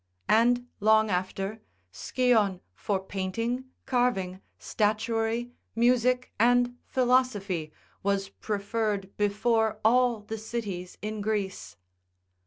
And 0.29 0.65
long 0.79 1.11
after, 1.11 1.61
Sycion 1.91 2.61
for 2.73 2.99
painting, 3.01 3.65
carving, 3.85 4.41
statuary, 4.57 5.51
music, 5.75 6.33
and 6.39 6.75
philosophy, 6.87 7.71
was 8.01 8.29
preferred 8.29 9.15
before 9.15 9.79
all 9.85 10.21
the 10.21 10.39
cities 10.39 10.97
in 11.03 11.21
Greece. 11.21 11.75